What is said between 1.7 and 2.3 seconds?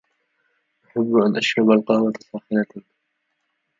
القهوة